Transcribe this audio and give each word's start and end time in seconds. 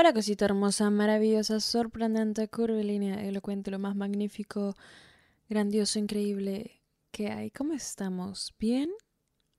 Hola 0.00 0.14
cosita 0.14 0.46
hermosa, 0.46 0.88
maravillosa, 0.88 1.60
sorprendente, 1.60 2.48
curvilínea, 2.48 3.22
elocuente, 3.22 3.70
lo 3.70 3.78
más 3.78 3.94
magnífico, 3.94 4.74
grandioso, 5.46 5.98
increíble 5.98 6.80
que 7.10 7.28
hay. 7.28 7.50
¿Cómo 7.50 7.74
estamos? 7.74 8.54
¿Bien? 8.58 8.88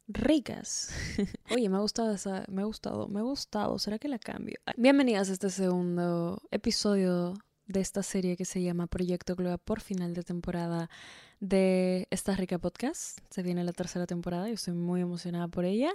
Ricas. 0.08 0.90
Oye, 1.52 1.70
me 1.70 1.78
ha 1.78 1.82
gustado 1.82 2.16
esa, 2.16 2.44
me 2.48 2.64
ha 2.64 2.66
gustado, 2.66 3.08
me 3.08 3.20
ha 3.20 3.22
gustado. 3.22 3.78
¿Será 3.78 4.00
que 4.00 4.08
la 4.08 4.18
cambio? 4.18 4.58
Bienvenidas 4.78 5.30
a 5.30 5.34
este 5.34 5.52
segundo 5.52 6.42
episodio 6.50 7.36
de 7.68 7.82
esta 7.82 8.02
serie 8.02 8.36
que 8.36 8.46
se 8.46 8.64
llama 8.64 8.88
Proyecto 8.88 9.36
Gloa 9.36 9.60
por 9.60 9.80
final 9.80 10.16
de 10.16 10.24
temporada 10.24 10.90
de 11.40 12.08
esta 12.10 12.36
rica 12.36 12.58
podcast. 12.58 13.20
Se 13.30 13.44
viene 13.44 13.64
la 13.64 13.74
tercera 13.74 14.08
temporada, 14.08 14.48
yo 14.48 14.56
estoy 14.56 14.74
muy 14.74 15.02
emocionada 15.02 15.48
por 15.50 15.66
ella. 15.66 15.92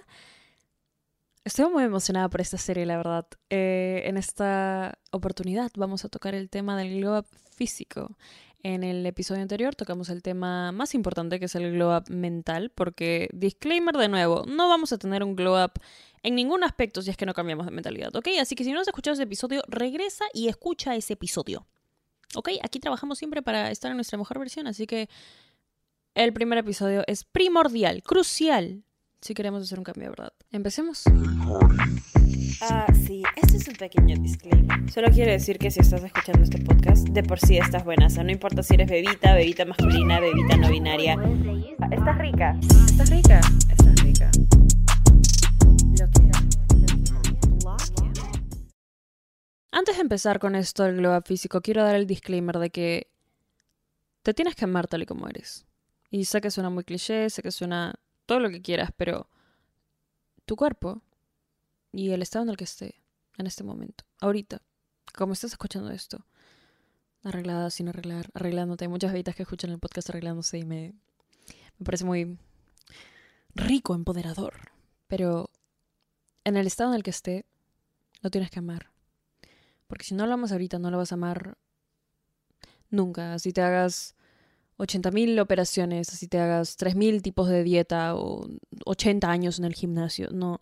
Estoy 1.47 1.71
muy 1.71 1.85
emocionada 1.85 2.29
por 2.29 2.41
esta 2.41 2.59
serie, 2.59 2.85
la 2.87 2.97
verdad. 2.97 3.25
Eh, 3.51 4.03
en 4.07 4.17
esta 4.17 4.99
oportunidad 5.13 5.71
vamos 5.77 6.05
a 6.05 6.09
tocar 6.09 6.35
el 6.35 6.51
tema 6.51 6.77
del 6.77 6.99
glow 6.99 7.19
up 7.19 7.27
físico. 7.55 8.19
En 8.65 8.83
el 8.83 9.07
episodio 9.07 9.43
anterior 9.43 9.77
tocamos 9.77 10.09
el 10.09 10.23
tema 10.25 10.73
más 10.73 10.93
importante 10.97 11.39
que 11.39 11.45
es 11.45 11.55
el 11.55 11.71
glow 11.71 11.97
up 11.97 12.11
mental, 12.11 12.73
porque, 12.75 13.29
disclaimer 13.33 13.95
de 13.95 14.09
nuevo, 14.09 14.43
no 14.49 14.69
vamos 14.69 14.93
a 14.93 14.99
tener 14.99 15.23
un 15.23 15.37
glow 15.37 15.65
up 15.65 15.75
en 16.25 16.35
ningún 16.35 16.65
aspecto 16.65 17.01
si 17.01 17.11
es 17.11 17.17
que 17.17 17.27
no 17.27 17.33
cambiamos 17.33 17.65
de 17.67 17.71
mentalidad, 17.71 18.17
¿ok? 18.17 18.27
Así 18.41 18.57
que 18.57 18.65
si 18.65 18.73
no 18.73 18.81
has 18.81 18.89
escuchado 18.89 19.15
ese 19.15 19.23
episodio, 19.23 19.63
regresa 19.69 20.25
y 20.35 20.49
escucha 20.49 20.97
ese 20.97 21.13
episodio. 21.13 21.65
¿Ok? 22.35 22.49
Aquí 22.65 22.81
trabajamos 22.81 23.19
siempre 23.19 23.41
para 23.41 23.71
estar 23.71 23.93
en 23.93 23.99
nuestra 23.99 24.19
mejor 24.19 24.41
versión, 24.41 24.67
así 24.67 24.89
que 24.89 25.09
el 26.17 26.33
primer 26.33 26.59
episodio 26.59 27.05
es 27.07 27.23
primordial, 27.23 28.03
crucial, 28.03 28.83
si 29.21 29.35
queremos 29.35 29.63
hacer 29.63 29.79
un 29.79 29.85
cambio, 29.85 30.11
¿verdad? 30.11 30.33
Empecemos. 30.53 31.05
Ah, 32.61 32.87
sí, 33.07 33.23
este 33.37 33.57
es 33.57 33.69
un 33.69 33.75
pequeño 33.75 34.17
disclaimer. 34.17 34.91
Solo 34.91 35.09
quiero 35.11 35.31
decir 35.33 35.59
que 35.59 35.71
si 35.71 35.81
estás 35.81 36.03
escuchando 36.03 36.43
este 36.43 36.59
podcast, 36.59 37.09
de 37.09 37.23
por 37.23 37.39
sí 37.41 37.59
estás 37.59 37.85
buena. 37.85 38.07
O 38.07 38.11
sea, 38.11 38.25
no 38.25 38.31
importa 38.31 38.63
si 38.63 38.75
eres 38.75 38.89
bebita, 38.89 39.35
bebita 39.35 39.65
masculina, 39.65 40.21
bebita 40.21 40.57
no 40.57 40.71
binaria. 40.71 41.17
Ah, 41.81 41.89
Estás 41.91 42.19
rica. 42.19 42.59
¿Estás 42.61 43.11
rica? 43.11 43.41
Estás 43.71 44.03
rica. 44.03 44.31
Lo 45.99 46.11
que 46.11 46.27
Antes 49.73 49.97
de 49.97 50.01
empezar 50.03 50.39
con 50.39 50.55
esto 50.55 50.85
del 50.85 50.97
glow 50.97 51.17
up 51.17 51.25
físico, 51.27 51.61
quiero 51.61 51.83
dar 51.83 51.97
el 51.97 52.07
disclaimer 52.07 52.59
de 52.59 52.71
que 52.71 53.11
te 54.23 54.33
tienes 54.33 54.55
que 54.55 54.65
amar 54.65 54.87
tal 54.87 55.03
y 55.03 55.07
como 55.07 55.29
eres. 55.29 55.67
Y 56.11 56.25
sé 56.25 56.41
que 56.41 56.51
suena 56.51 56.71
muy 56.71 56.85
cliché, 56.85 57.29
sé 57.29 57.43
que 57.43 57.51
suena 57.51 57.95
todo 58.27 58.41
lo 58.41 58.51
que 58.51 58.63
quieras, 58.63 58.91
pero 58.97 59.29
tu 60.45 60.57
cuerpo 60.57 61.03
y 61.93 62.11
el 62.11 62.23
estado 62.23 62.45
en 62.45 62.51
el 62.51 62.57
que 62.57 62.65
esté 62.65 62.97
en 63.39 63.47
este 63.47 63.65
momento, 63.65 64.05
ahorita, 64.21 64.61
como 65.15 65.33
estás 65.33 65.53
escuchando 65.53 65.91
esto, 65.91 66.27
arreglada, 67.23 67.71
sin 67.71 67.89
arreglar, 67.89 68.31
arreglándote. 68.35 68.85
Hay 68.85 68.89
muchas 68.89 69.13
bebitas 69.13 69.35
que 69.35 69.43
escuchan 69.43 69.71
el 69.71 69.79
podcast 69.79 70.11
arreglándose 70.11 70.59
y 70.59 70.65
me, 70.65 70.95
me 71.79 71.85
parece 71.85 72.05
muy 72.05 72.39
rico, 73.55 73.95
empoderador. 73.95 74.55
Pero 75.07 75.51
en 76.45 76.57
el 76.57 76.67
estado 76.67 76.91
en 76.91 76.97
el 76.97 77.03
que 77.03 77.11
esté, 77.11 77.47
lo 78.23 78.31
tienes 78.31 78.51
que 78.51 78.59
amar. 78.59 78.91
Porque 79.87 80.05
si 80.05 80.15
no 80.15 80.27
lo 80.27 80.35
amas 80.35 80.53
ahorita, 80.53 80.79
no 80.79 80.91
lo 80.91 80.99
vas 80.99 81.13
a 81.13 81.17
amar 81.17 81.59
nunca. 82.91 83.35
Así 83.35 83.53
te 83.53 83.63
hagas 83.63 84.15
80.000 84.79 85.41
operaciones, 85.41 86.11
así 86.11 86.29
te 86.29 86.39
hagas 86.39 86.79
3.000 86.79 87.23
tipos 87.23 87.49
de 87.49 87.63
dieta 87.63 88.15
o 88.15 88.47
80 88.85 89.31
años 89.31 89.59
en 89.59 89.65
el 89.65 89.75
gimnasio. 89.75 90.29
No. 90.33 90.61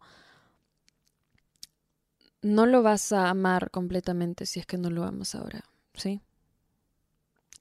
No 2.43 2.67
lo 2.67 2.83
vas 2.83 3.13
a 3.13 3.31
amar 3.31 3.71
completamente 3.71 4.47
si 4.47 4.61
es 4.61 4.67
que 4.67 4.79
no 4.79 4.91
lo 4.91 5.05
amas 5.05 5.35
ahora. 5.35 5.65
¿Sí? 5.95 6.21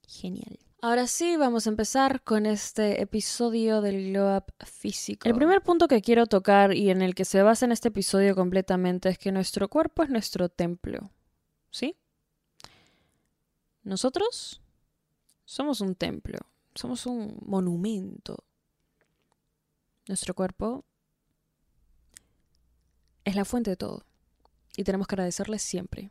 Genial. 0.06 0.58
Ahora 0.82 1.06
sí, 1.06 1.38
vamos 1.38 1.66
a 1.66 1.70
empezar 1.70 2.22
con 2.22 2.44
este 2.44 3.00
episodio 3.00 3.80
del 3.80 4.10
Glow 4.10 4.36
Up 4.36 4.52
físico. 4.66 5.26
El 5.26 5.34
primer 5.34 5.62
punto 5.62 5.88
que 5.88 6.02
quiero 6.02 6.26
tocar 6.26 6.74
y 6.74 6.90
en 6.90 7.00
el 7.00 7.14
que 7.14 7.24
se 7.24 7.42
basa 7.42 7.64
en 7.64 7.72
este 7.72 7.88
episodio 7.88 8.34
completamente 8.34 9.08
es 9.08 9.18
que 9.18 9.32
nuestro 9.32 9.68
cuerpo 9.68 10.02
es 10.02 10.10
nuestro 10.10 10.50
templo. 10.50 11.10
¿Sí? 11.70 11.96
Nosotros 13.82 14.60
somos 15.44 15.80
un 15.80 15.94
templo, 15.94 16.38
somos 16.74 17.06
un 17.06 17.38
monumento. 17.44 18.44
Nuestro 20.06 20.34
cuerpo 20.34 20.84
es 23.24 23.34
la 23.34 23.44
fuente 23.44 23.70
de 23.70 23.76
todo 23.76 24.04
y 24.76 24.84
tenemos 24.84 25.06
que 25.06 25.14
agradecerle 25.14 25.58
siempre, 25.58 26.10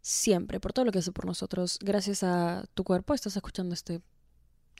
siempre 0.00 0.60
por 0.60 0.72
todo 0.72 0.84
lo 0.84 0.92
que 0.92 0.98
hace 0.98 1.12
por 1.12 1.26
nosotros. 1.26 1.78
Gracias 1.80 2.22
a 2.22 2.64
tu 2.74 2.84
cuerpo 2.84 3.14
estás 3.14 3.36
escuchando 3.36 3.74
este 3.74 4.00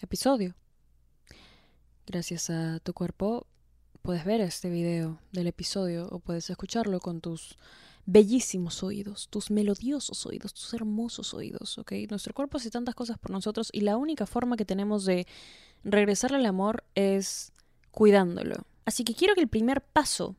episodio. 0.00 0.54
Gracias 2.06 2.50
a 2.50 2.80
tu 2.80 2.94
cuerpo 2.94 3.46
puedes 4.02 4.24
ver 4.24 4.40
este 4.40 4.70
video 4.70 5.20
del 5.32 5.48
episodio 5.48 6.08
o 6.10 6.20
puedes 6.20 6.48
escucharlo 6.48 7.00
con 7.00 7.20
tus 7.20 7.58
bellísimos 8.10 8.82
oídos, 8.82 9.28
tus 9.28 9.50
melodiosos 9.50 10.24
oídos, 10.24 10.54
tus 10.54 10.72
hermosos 10.72 11.34
oídos, 11.34 11.76
¿ok? 11.76 11.92
Nuestro 12.08 12.32
cuerpo 12.32 12.56
hace 12.56 12.70
tantas 12.70 12.94
cosas 12.94 13.18
por 13.18 13.30
nosotros 13.30 13.68
y 13.70 13.82
la 13.82 13.98
única 13.98 14.24
forma 14.24 14.56
que 14.56 14.64
tenemos 14.64 15.04
de 15.04 15.26
regresarle 15.84 16.38
al 16.38 16.46
amor 16.46 16.84
es 16.94 17.52
cuidándolo. 17.90 18.64
Así 18.86 19.04
que 19.04 19.14
quiero 19.14 19.34
que 19.34 19.42
el 19.42 19.48
primer 19.48 19.82
paso 19.82 20.36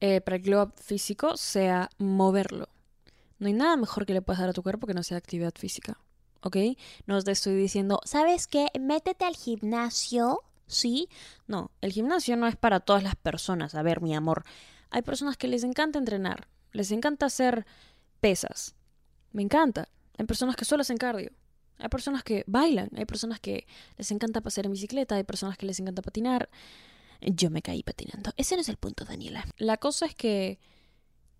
eh, 0.00 0.22
para 0.22 0.36
el 0.36 0.42
glow 0.42 0.72
físico 0.76 1.36
sea 1.36 1.90
moverlo. 1.98 2.70
No 3.38 3.48
hay 3.48 3.52
nada 3.52 3.76
mejor 3.76 4.06
que 4.06 4.14
le 4.14 4.22
puedas 4.22 4.40
dar 4.40 4.48
a 4.48 4.54
tu 4.54 4.62
cuerpo 4.62 4.86
que 4.86 4.94
no 4.94 5.02
sea 5.02 5.18
actividad 5.18 5.52
física, 5.54 5.98
¿ok? 6.40 6.56
No 7.06 7.20
te 7.22 7.32
estoy 7.32 7.56
diciendo, 7.56 8.00
¿sabes 8.06 8.46
qué? 8.46 8.68
Métete 8.80 9.26
al 9.26 9.36
gimnasio, 9.36 10.40
¿sí? 10.66 11.10
No, 11.46 11.70
el 11.82 11.92
gimnasio 11.92 12.38
no 12.38 12.46
es 12.46 12.56
para 12.56 12.80
todas 12.80 13.02
las 13.02 13.16
personas. 13.16 13.74
A 13.74 13.82
ver, 13.82 14.00
mi 14.00 14.14
amor, 14.14 14.44
hay 14.94 15.02
personas 15.02 15.36
que 15.36 15.48
les 15.48 15.64
encanta 15.64 15.98
entrenar, 15.98 16.46
les 16.70 16.92
encanta 16.92 17.26
hacer 17.26 17.66
pesas. 18.20 18.76
Me 19.32 19.42
encanta. 19.42 19.88
Hay 20.16 20.24
personas 20.24 20.54
que 20.54 20.64
solo 20.64 20.82
hacen 20.82 20.98
cardio. 20.98 21.32
Hay 21.78 21.88
personas 21.88 22.22
que 22.22 22.44
bailan. 22.46 22.90
Hay 22.96 23.04
personas 23.04 23.40
que 23.40 23.66
les 23.98 24.12
encanta 24.12 24.40
pasear 24.40 24.66
en 24.66 24.72
bicicleta. 24.72 25.16
Hay 25.16 25.24
personas 25.24 25.58
que 25.58 25.66
les 25.66 25.80
encanta 25.80 26.00
patinar. 26.00 26.48
Yo 27.20 27.50
me 27.50 27.60
caí 27.60 27.82
patinando. 27.82 28.30
Ese 28.36 28.54
no 28.54 28.60
es 28.60 28.68
el 28.68 28.76
punto, 28.76 29.04
Daniela. 29.04 29.44
La 29.58 29.78
cosa 29.78 30.06
es 30.06 30.14
que 30.14 30.60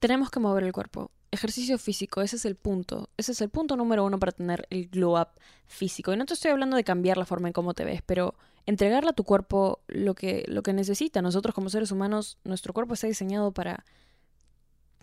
tenemos 0.00 0.32
que 0.32 0.40
mover 0.40 0.64
el 0.64 0.72
cuerpo. 0.72 1.12
Ejercicio 1.30 1.78
físico, 1.78 2.22
ese 2.22 2.34
es 2.34 2.44
el 2.46 2.56
punto. 2.56 3.08
Ese 3.16 3.30
es 3.30 3.40
el 3.40 3.50
punto 3.50 3.76
número 3.76 4.04
uno 4.04 4.18
para 4.18 4.32
tener 4.32 4.66
el 4.70 4.88
glow 4.88 5.16
up 5.16 5.28
físico. 5.68 6.12
Y 6.12 6.16
no 6.16 6.26
te 6.26 6.34
estoy 6.34 6.50
hablando 6.50 6.76
de 6.76 6.82
cambiar 6.82 7.18
la 7.18 7.24
forma 7.24 7.46
en 7.46 7.52
cómo 7.52 7.72
te 7.72 7.84
ves, 7.84 8.02
pero 8.04 8.34
entregarle 8.66 9.10
a 9.10 9.14
tu 9.14 9.24
cuerpo 9.24 9.80
lo 9.88 10.14
que, 10.14 10.44
lo 10.48 10.62
que 10.62 10.72
necesita. 10.72 11.22
Nosotros 11.22 11.54
como 11.54 11.68
seres 11.70 11.90
humanos, 11.90 12.38
nuestro 12.44 12.72
cuerpo 12.72 12.94
está 12.94 13.06
diseñado 13.06 13.52
para 13.52 13.84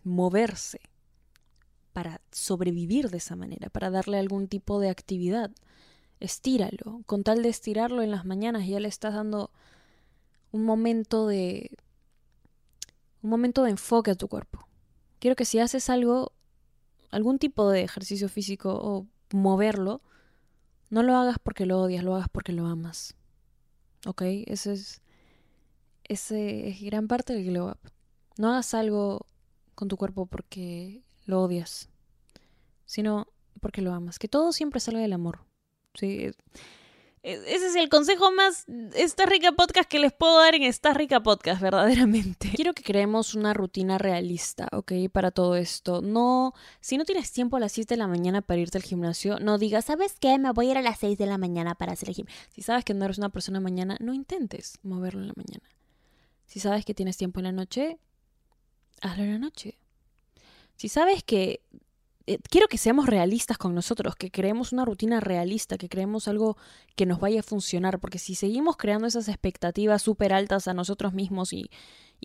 moverse, 0.03 0.79
para 1.93 2.21
sobrevivir 2.31 3.09
de 3.09 3.17
esa 3.17 3.35
manera, 3.35 3.69
para 3.69 3.89
darle 3.89 4.17
algún 4.17 4.47
tipo 4.47 4.79
de 4.79 4.89
actividad. 4.89 5.51
Estíralo. 6.19 7.01
Con 7.05 7.23
tal 7.23 7.43
de 7.43 7.49
estirarlo 7.49 8.01
en 8.01 8.11
las 8.11 8.25
mañanas 8.25 8.67
ya 8.67 8.79
le 8.79 8.87
estás 8.87 9.13
dando 9.13 9.51
un 10.51 10.63
momento 10.63 11.27
de 11.27 11.71
un 13.21 13.29
momento 13.29 13.63
de 13.63 13.71
enfoque 13.71 14.11
a 14.11 14.15
tu 14.15 14.27
cuerpo. 14.27 14.67
Quiero 15.19 15.35
que 15.35 15.45
si 15.45 15.59
haces 15.59 15.89
algo, 15.89 16.33
algún 17.11 17.37
tipo 17.37 17.69
de 17.69 17.83
ejercicio 17.83 18.29
físico 18.29 18.73
o 18.73 19.05
moverlo, 19.31 20.01
no 20.89 21.03
lo 21.03 21.15
hagas 21.15 21.37
porque 21.41 21.65
lo 21.65 21.81
odias, 21.81 22.03
lo 22.03 22.15
hagas 22.15 22.29
porque 22.29 22.51
lo 22.51 22.65
amas. 22.65 23.15
¿Ok? 24.05 24.21
Ese 24.47 24.73
es, 24.73 25.01
ese 26.03 26.69
es 26.69 26.81
gran 26.81 27.07
parte 27.07 27.33
del 27.33 27.45
glow 27.45 27.69
up. 27.69 27.79
No 28.37 28.49
hagas 28.49 28.73
algo 28.73 29.25
con 29.75 29.87
tu 29.87 29.97
cuerpo 29.97 30.25
porque 30.25 31.03
lo 31.25 31.41
odias, 31.41 31.89
sino 32.85 33.27
porque 33.59 33.81
lo 33.81 33.93
amas. 33.93 34.19
Que 34.19 34.27
todo 34.27 34.51
siempre 34.51 34.79
salga 34.79 35.01
del 35.01 35.13
amor. 35.13 35.39
¿sí? 35.93 36.31
Ese 37.23 37.67
es 37.67 37.75
el 37.75 37.87
consejo 37.87 38.31
más 38.31 38.65
esta 38.95 39.27
rica 39.27 39.51
podcast 39.51 39.87
que 39.87 39.99
les 39.99 40.11
puedo 40.11 40.39
dar 40.39 40.55
en 40.55 40.63
esta 40.63 40.91
rica 40.91 41.21
podcast, 41.21 41.61
verdaderamente. 41.61 42.49
Quiero 42.55 42.73
que 42.73 42.81
creemos 42.81 43.35
una 43.35 43.53
rutina 43.53 43.99
realista, 43.99 44.67
¿ok? 44.71 44.93
Para 45.11 45.29
todo 45.29 45.55
esto. 45.55 46.01
No, 46.01 46.55
si 46.79 46.97
no 46.97 47.05
tienes 47.05 47.31
tiempo 47.31 47.57
a 47.57 47.59
las 47.59 47.73
7 47.73 47.93
de 47.93 47.99
la 47.99 48.07
mañana 48.07 48.41
para 48.41 48.59
irte 48.59 48.79
al 48.79 48.83
gimnasio, 48.83 49.39
no 49.39 49.59
digas, 49.59 49.85
¿sabes 49.85 50.15
qué? 50.19 50.39
Me 50.39 50.51
voy 50.51 50.69
a 50.69 50.71
ir 50.71 50.77
a 50.79 50.81
las 50.81 50.97
6 50.97 51.15
de 51.19 51.27
la 51.27 51.37
mañana 51.37 51.75
para 51.75 51.93
hacer 51.93 52.09
el 52.09 52.15
gimnasio. 52.15 52.41
Si 52.55 52.63
sabes 52.63 52.83
que 52.83 52.95
no 52.95 53.05
eres 53.05 53.19
una 53.19 53.29
persona 53.29 53.59
mañana, 53.59 53.97
no 53.99 54.15
intentes 54.15 54.79
moverlo 54.81 55.21
en 55.21 55.27
la 55.27 55.33
mañana. 55.35 55.69
Si 56.47 56.59
sabes 56.59 56.85
que 56.85 56.95
tienes 56.95 57.17
tiempo 57.17 57.39
en 57.39 57.43
la 57.43 57.51
noche, 57.51 57.99
hazlo 58.99 59.23
en 59.25 59.33
la 59.33 59.39
noche. 59.39 59.77
Si 60.75 60.89
sabes 60.89 61.23
que 61.23 61.61
eh, 62.31 62.39
quiero 62.49 62.67
que 62.69 62.77
seamos 62.77 63.07
realistas 63.07 63.57
con 63.57 63.75
nosotros, 63.75 64.15
que 64.15 64.31
creemos 64.31 64.71
una 64.71 64.85
rutina 64.85 65.19
realista, 65.19 65.77
que 65.77 65.89
creemos 65.89 66.29
algo 66.29 66.55
que 66.95 67.05
nos 67.05 67.19
vaya 67.19 67.41
a 67.41 67.43
funcionar, 67.43 67.99
porque 67.99 68.19
si 68.19 68.35
seguimos 68.35 68.77
creando 68.77 69.05
esas 69.05 69.27
expectativas 69.27 70.01
súper 70.01 70.31
altas 70.31 70.69
a 70.69 70.73
nosotros 70.73 71.13
mismos 71.13 71.51
y, 71.51 71.69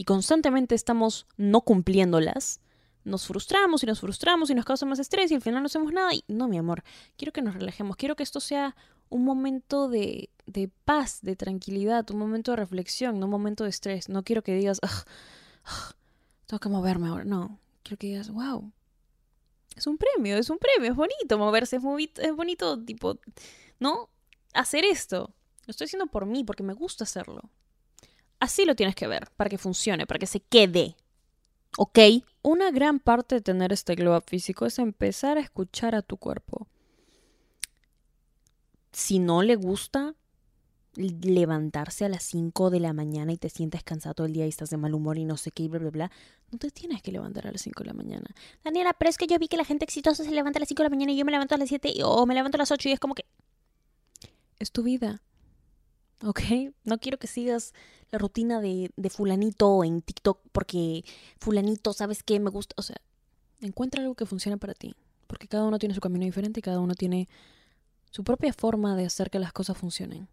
constantemente 0.04 0.74
estamos 0.76 1.26
no 1.36 1.62
cumpliéndolas, 1.62 2.60
nos 3.02 3.26
frustramos 3.26 3.82
y 3.82 3.86
nos 3.86 4.00
frustramos 4.00 4.50
y 4.50 4.54
nos 4.54 4.64
causa 4.64 4.86
más 4.86 4.98
estrés 5.00 5.32
y 5.32 5.34
al 5.34 5.40
final 5.40 5.62
no 5.62 5.66
hacemos 5.66 5.92
nada. 5.92 6.14
Y 6.14 6.22
no, 6.28 6.46
mi 6.46 6.58
amor, 6.58 6.84
quiero 7.16 7.32
que 7.32 7.42
nos 7.42 7.54
relajemos, 7.54 7.96
quiero 7.96 8.14
que 8.14 8.22
esto 8.22 8.38
sea 8.38 8.76
un 9.08 9.24
momento 9.24 9.88
de 9.88 10.30
paz, 10.84 11.20
de 11.22 11.34
tranquilidad, 11.34 12.08
un 12.10 12.18
momento 12.18 12.52
de 12.52 12.58
reflexión, 12.58 13.18
no 13.18 13.26
un 13.26 13.32
momento 13.32 13.64
de 13.64 13.70
estrés. 13.70 14.08
No 14.08 14.22
quiero 14.22 14.42
que 14.42 14.54
digas, 14.54 14.80
tengo 16.46 16.60
que 16.60 16.68
moverme 16.68 17.08
ahora. 17.08 17.24
No, 17.24 17.58
quiero 17.82 17.98
que 17.98 18.08
digas, 18.08 18.30
wow, 18.30 18.72
es 19.76 19.86
un 19.86 19.98
premio, 19.98 20.36
es 20.36 20.50
un 20.50 20.58
premio, 20.58 20.90
es 20.90 20.96
bonito 20.96 21.38
moverse, 21.38 21.76
es, 21.76 21.82
es 22.18 22.34
bonito, 22.34 22.82
tipo, 22.82 23.18
¿no? 23.78 24.08
Hacer 24.54 24.84
esto. 24.84 25.34
Lo 25.66 25.70
estoy 25.70 25.84
haciendo 25.84 26.06
por 26.06 26.24
mí, 26.26 26.44
porque 26.44 26.62
me 26.62 26.72
gusta 26.72 27.04
hacerlo. 27.04 27.42
Así 28.40 28.64
lo 28.64 28.74
tienes 28.74 28.94
que 28.94 29.06
ver, 29.06 29.30
para 29.36 29.50
que 29.50 29.58
funcione, 29.58 30.06
para 30.06 30.18
que 30.18 30.26
se 30.26 30.40
quede. 30.40 30.96
¿Ok? 31.76 31.98
Una 32.42 32.70
gran 32.70 33.00
parte 33.00 33.36
de 33.36 33.40
tener 33.42 33.72
este 33.72 33.94
glow 33.94 34.20
físico 34.26 34.64
es 34.64 34.78
empezar 34.78 35.36
a 35.36 35.42
escuchar 35.42 35.94
a 35.94 36.02
tu 36.02 36.16
cuerpo. 36.16 36.66
Si 38.92 39.18
no 39.18 39.42
le 39.42 39.56
gusta 39.56 40.14
levantarse 40.96 42.04
a 42.04 42.08
las 42.08 42.22
5 42.24 42.70
de 42.70 42.80
la 42.80 42.92
mañana 42.92 43.32
y 43.32 43.36
te 43.36 43.48
sientes 43.48 43.82
cansado 43.84 44.14
todo 44.14 44.26
el 44.26 44.32
día 44.32 44.46
y 44.46 44.48
estás 44.48 44.70
de 44.70 44.76
mal 44.76 44.94
humor 44.94 45.18
y 45.18 45.24
no 45.24 45.36
sé 45.36 45.50
qué 45.50 45.64
y 45.64 45.68
bla, 45.68 45.78
bla, 45.78 45.90
bla, 45.90 46.10
no 46.50 46.58
te 46.58 46.70
tienes 46.70 47.02
que 47.02 47.12
levantar 47.12 47.46
a 47.46 47.52
las 47.52 47.60
5 47.62 47.82
de 47.82 47.86
la 47.86 47.92
mañana. 47.92 48.26
Daniela, 48.64 48.92
pero 48.94 49.10
es 49.10 49.18
que 49.18 49.26
yo 49.26 49.38
vi 49.38 49.48
que 49.48 49.56
la 49.56 49.64
gente 49.64 49.84
exitosa 49.84 50.24
se 50.24 50.30
levanta 50.30 50.58
a 50.58 50.60
las 50.60 50.68
5 50.68 50.82
de 50.82 50.84
la 50.84 50.90
mañana 50.90 51.12
y 51.12 51.16
yo 51.16 51.24
me 51.24 51.32
levanto 51.32 51.54
a 51.54 51.58
las 51.58 51.68
7 51.68 51.94
o 52.04 52.26
me 52.26 52.34
levanto 52.34 52.56
a 52.56 52.60
las 52.60 52.70
8 52.70 52.88
y 52.88 52.92
es 52.92 53.00
como 53.00 53.14
que... 53.14 53.24
Es 54.58 54.72
tu 54.72 54.82
vida. 54.82 55.22
¿Ok? 56.22 56.40
No 56.84 56.98
quiero 56.98 57.18
que 57.18 57.26
sigas 57.26 57.74
la 58.10 58.18
rutina 58.18 58.60
de, 58.60 58.90
de 58.96 59.10
fulanito 59.10 59.84
en 59.84 60.00
TikTok 60.00 60.40
porque 60.52 61.04
fulanito, 61.38 61.92
¿sabes 61.92 62.22
qué? 62.22 62.40
Me 62.40 62.50
gusta. 62.50 62.74
O 62.78 62.82
sea, 62.82 62.96
encuentra 63.60 64.00
algo 64.00 64.14
que 64.14 64.24
funcione 64.24 64.56
para 64.56 64.72
ti. 64.72 64.94
Porque 65.26 65.48
cada 65.48 65.64
uno 65.64 65.78
tiene 65.78 65.94
su 65.94 66.00
camino 66.00 66.24
diferente 66.24 66.60
y 66.60 66.62
cada 66.62 66.80
uno 66.80 66.94
tiene 66.94 67.28
su 68.10 68.24
propia 68.24 68.52
forma 68.52 68.96
de 68.96 69.04
hacer 69.04 69.30
que 69.30 69.38
las 69.38 69.52
cosas 69.52 69.76
funcionen. 69.76 70.28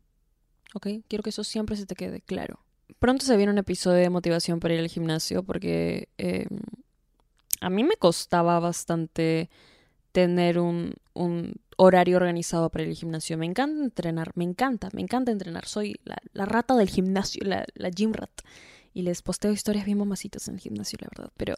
¿Ok? 0.73 0.87
Quiero 1.07 1.23
que 1.23 1.29
eso 1.29 1.43
siempre 1.43 1.75
se 1.75 1.85
te 1.85 1.95
quede 1.95 2.21
claro. 2.21 2.59
Pronto 2.99 3.25
se 3.25 3.37
viene 3.37 3.51
un 3.51 3.57
episodio 3.57 3.99
de 3.99 4.09
motivación 4.09 4.59
para 4.59 4.73
ir 4.73 4.79
al 4.79 4.87
gimnasio 4.87 5.43
porque 5.43 6.09
em, 6.17 6.47
a 7.61 7.69
mí 7.69 7.83
me 7.83 7.95
costaba 7.95 8.59
bastante 8.59 9.49
tener 10.11 10.59
un, 10.59 10.93
un 11.13 11.55
horario 11.77 12.17
organizado 12.17 12.69
para 12.69 12.83
el 12.83 12.93
gimnasio. 12.93 13.37
Me 13.37 13.45
encanta 13.45 13.83
entrenar, 13.83 14.31
me 14.35 14.43
encanta, 14.43 14.89
me 14.93 15.01
encanta 15.01 15.31
entrenar. 15.31 15.65
Soy 15.65 15.99
la, 16.03 16.17
la 16.33 16.45
rata 16.45 16.75
del 16.75 16.89
gimnasio, 16.89 17.43
la, 17.45 17.65
la, 17.73 17.89
gym 17.89 18.13
rat. 18.13 18.31
Y 18.93 19.01
les 19.01 19.21
posteo 19.21 19.51
historias 19.51 19.85
bien 19.85 19.97
mamacitas 19.97 20.47
en 20.47 20.55
el 20.55 20.59
gimnasio, 20.59 20.99
la 21.01 21.07
verdad. 21.15 21.33
Pero, 21.35 21.55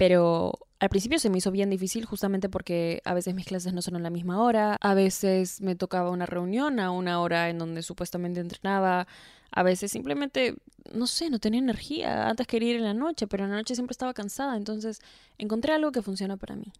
pero 0.00 0.58
al 0.78 0.88
principio 0.88 1.18
se 1.18 1.28
me 1.28 1.36
hizo 1.36 1.50
bien 1.50 1.68
difícil 1.68 2.06
justamente 2.06 2.48
porque 2.48 3.02
a 3.04 3.12
veces 3.12 3.34
mis 3.34 3.44
clases 3.44 3.74
no 3.74 3.82
son 3.82 3.96
a 3.96 3.98
la 3.98 4.08
misma 4.08 4.42
hora, 4.42 4.78
a 4.80 4.94
veces 4.94 5.60
me 5.60 5.76
tocaba 5.76 6.08
una 6.08 6.24
reunión 6.24 6.80
a 6.80 6.90
una 6.90 7.20
hora 7.20 7.50
en 7.50 7.58
donde 7.58 7.82
supuestamente 7.82 8.40
entrenaba, 8.40 9.06
a 9.50 9.62
veces 9.62 9.92
simplemente, 9.92 10.56
no 10.94 11.06
sé, 11.06 11.28
no 11.28 11.38
tenía 11.38 11.60
energía. 11.60 12.30
Antes 12.30 12.46
quería 12.46 12.70
ir 12.70 12.76
en 12.76 12.84
la 12.84 12.94
noche, 12.94 13.26
pero 13.26 13.44
en 13.44 13.50
la 13.50 13.56
noche 13.56 13.74
siempre 13.74 13.92
estaba 13.92 14.14
cansada. 14.14 14.56
Entonces 14.56 15.00
encontré 15.36 15.74
algo 15.74 15.92
que 15.92 16.00
funciona 16.00 16.38
para 16.38 16.56
mí. 16.56 16.72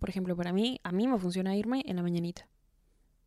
Por 0.00 0.10
ejemplo, 0.10 0.34
para 0.34 0.52
mí, 0.52 0.80
a 0.82 0.90
mí 0.90 1.06
me 1.06 1.20
funciona 1.20 1.54
irme 1.54 1.84
en 1.86 1.94
la 1.94 2.02
mañanita. 2.02 2.48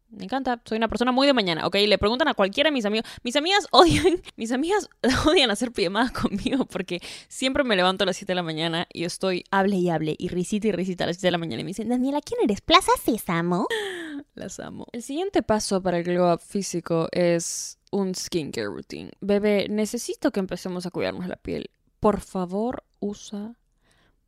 Me 0.10 0.24
encanta, 0.24 0.60
soy 0.66 0.78
una 0.78 0.88
persona 0.88 1.12
muy 1.12 1.28
de 1.28 1.34
mañana, 1.34 1.68
¿ok? 1.68 1.76
Le 1.88 1.98
preguntan 1.98 2.28
a 2.28 2.34
cualquiera 2.34 2.70
de 2.70 2.74
mis 2.74 2.86
amigos. 2.86 3.08
Mis 3.24 3.36
amigas 3.36 3.68
odian, 3.72 4.22
mis 4.38 4.52
amigas 4.52 4.90
odian 5.28 5.52
hacer 5.52 5.72
pijamadas 5.72 6.12
conmigo 6.12 6.66
porque 6.66 7.00
siempre 7.28 7.64
me 7.64 7.76
levanto 7.76 8.04
a 8.04 8.08
las 8.08 8.18
7 8.18 8.32
de 8.32 8.36
la 8.36 8.44
mañana 8.44 8.88
y 8.92 9.04
estoy 9.04 9.44
hable 9.52 9.76
y 9.76 9.90
hable 9.90 10.16
y 10.18 10.30
risita 10.30 10.68
y 10.68 10.72
risita 10.72 11.04
a 11.04 11.08
las 11.08 11.18
7 11.18 11.28
de 11.28 11.32
la 11.32 11.38
mañana 11.38 11.62
y 11.62 11.64
me 11.64 11.70
dicen, 11.70 11.90
Daniela, 11.90 12.22
¿quién 12.22 12.40
eres? 12.44 12.62
¿Plaza 12.62 12.92
Sésamo? 13.04 13.68
Las 14.36 14.60
amo. 14.60 14.88
El 14.92 15.04
siguiente 15.04 15.44
paso 15.44 15.82
para 15.82 15.98
el 15.98 16.04
glow 16.04 16.34
up 16.34 16.40
físico 16.40 17.08
es 17.12 17.78
un 17.92 18.16
skincare 18.16 18.68
routine. 18.68 19.12
Bebé, 19.22 19.68
necesito 19.70 20.32
que 20.32 20.40
empecemos 20.40 20.86
a 20.86 20.92
cuidarnos 20.92 21.28
la 21.28 21.36
piel. 21.36 21.70
Por 22.00 22.22
favor, 22.22 22.84
usa 23.00 23.56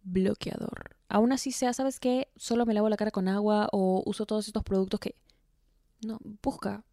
bloqueador. 0.03 0.95
Aún 1.09 1.31
así 1.31 1.51
sea, 1.51 1.73
¿sabes 1.73 1.99
qué? 1.99 2.29
Solo 2.35 2.65
me 2.65 2.73
lavo 2.73 2.89
la 2.89 2.97
cara 2.97 3.11
con 3.11 3.27
agua 3.27 3.67
o 3.71 4.01
uso 4.05 4.25
todos 4.25 4.47
estos 4.47 4.63
productos 4.63 4.99
que... 4.99 5.15
No, 6.01 6.19
busca. 6.41 6.83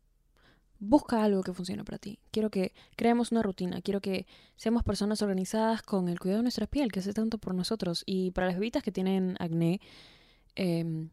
Busca 0.80 1.24
algo 1.24 1.42
que 1.42 1.52
funcione 1.52 1.84
para 1.84 1.98
ti. 1.98 2.20
Quiero 2.30 2.50
que 2.50 2.72
creemos 2.94 3.32
una 3.32 3.42
rutina. 3.42 3.80
Quiero 3.80 4.00
que 4.00 4.26
seamos 4.56 4.84
personas 4.84 5.22
organizadas 5.22 5.82
con 5.82 6.08
el 6.08 6.20
cuidado 6.20 6.38
de 6.38 6.44
nuestra 6.44 6.66
piel, 6.66 6.92
que 6.92 7.00
hace 7.00 7.12
tanto 7.12 7.38
por 7.38 7.54
nosotros. 7.54 8.04
Y 8.06 8.30
para 8.30 8.46
las 8.46 8.56
bebitas 8.56 8.82
que 8.82 8.92
tienen 8.92 9.36
acné, 9.40 9.80
eh, 10.54 11.08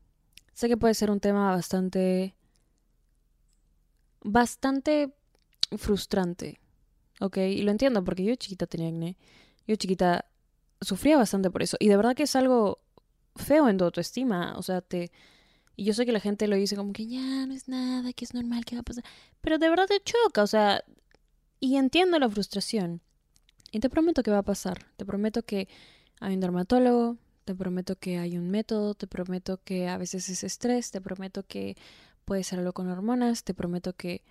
sé 0.54 0.68
que 0.68 0.78
puede 0.78 0.94
ser 0.94 1.10
un 1.10 1.20
tema 1.20 1.52
bastante... 1.52 2.36
Bastante 4.24 5.16
frustrante. 5.78 6.60
¿Ok? 7.22 7.38
Y 7.38 7.62
lo 7.62 7.72
entiendo 7.72 8.04
porque 8.04 8.24
yo 8.24 8.36
chiquita 8.36 8.68
tenía 8.68 8.90
acné. 8.90 9.18
Yo 9.68 9.76
chiquita 9.76 10.26
sufría 10.82 11.18
bastante 11.18 11.50
por 11.50 11.64
eso. 11.64 11.78
Y 11.80 11.88
de 11.88 11.98
verdad 11.98 12.16
que 12.16 12.24
es 12.24 12.36
algo 12.36 12.80
feo 13.36 13.68
en 13.70 13.78
tu 13.78 13.86
autoestima. 13.86 14.56
O 14.58 14.62
sea, 14.64 14.82
te. 14.82 15.12
Y 15.76 15.84
yo 15.86 15.94
sé 15.94 16.06
que 16.06 16.12
la 16.12 16.20
gente 16.20 16.48
lo 16.48 16.56
dice 16.56 16.76
como 16.76 16.94
que 16.94 17.08
ya 17.08 17.46
no 17.46 17.54
es 17.54 17.68
nada, 17.68 18.14
que 18.14 18.26
es 18.26 18.34
normal, 18.34 18.66
que 18.66 18.76
va 18.76 18.82
a 18.82 18.84
pasar. 18.84 19.04
Pero 19.42 19.58
de 19.58 19.70
verdad 19.70 19.88
te 19.88 20.02
choca, 20.02 20.44
o 20.44 20.48
sea. 20.48 20.84
Y 21.60 21.78
entiendo 21.78 22.20
la 22.20 22.30
frustración. 22.30 23.02
Y 23.72 23.80
te 23.80 23.90
prometo 23.90 24.24
que 24.24 24.32
va 24.32 24.40
a 24.40 24.44
pasar. 24.44 24.86
Te 24.98 25.06
prometo 25.06 25.44
que 25.44 25.68
hay 26.20 26.34
un 26.36 26.40
dermatólogo. 26.40 27.18
Te 27.46 27.56
prometo 27.56 27.98
que 27.98 28.18
hay 28.18 28.38
un 28.38 28.50
método. 28.50 28.94
Te 28.94 29.08
prometo 29.08 29.60
que 29.64 29.88
a 29.88 29.98
veces 29.98 30.30
es 30.30 30.44
estrés. 30.44 30.92
Te 30.92 31.02
prometo 31.02 31.44
que 31.44 31.76
puede 32.26 32.44
ser 32.44 32.60
algo 32.60 32.74
con 32.74 32.90
hormonas. 32.90 33.44
Te 33.44 33.54
prometo 33.54 33.94
que. 33.94 34.24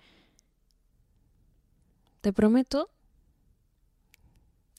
Te 2.21 2.33
prometo 2.33 2.89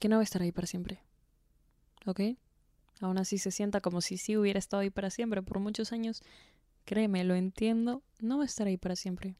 que 0.01 0.09
no 0.09 0.17
va 0.17 0.21
a 0.21 0.25
estar 0.25 0.43
ahí 0.43 0.53
para 0.53 0.67
siempre. 0.67 1.01
¿ok? 2.07 2.21
Aún 3.01 3.19
así 3.19 3.37
se 3.37 3.51
sienta 3.51 3.81
como 3.81 4.01
si 4.01 4.17
sí 4.17 4.37
hubiera 4.37 4.59
estado 4.59 4.81
ahí 4.81 4.91
para 4.91 5.11
siempre 5.11 5.43
por 5.43 5.59
muchos 5.59 5.93
años. 5.93 6.23
Créeme, 6.87 7.25
lo 7.25 7.35
entiendo, 7.35 8.03
no 8.21 8.39
va 8.39 8.45
a 8.45 8.47
estar 8.47 8.69
ahí 8.69 8.77
para 8.77 8.95
siempre. 8.95 9.35